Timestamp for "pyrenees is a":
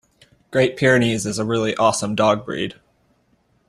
0.77-1.45